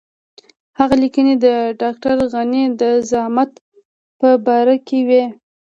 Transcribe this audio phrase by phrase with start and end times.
[0.79, 1.47] هغه لیکنې د
[1.81, 3.51] ډاکټر غني د زعامت
[4.19, 5.23] په باره کې وې.